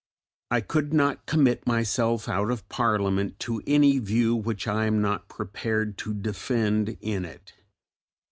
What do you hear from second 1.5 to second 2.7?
myself out of